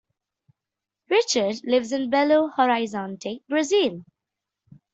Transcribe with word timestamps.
Richards 1.11 1.61
lives 1.63 1.91
in 1.91 2.09
Belo 2.09 2.51
Horizonte, 2.55 3.43
Brazil. 3.47 4.03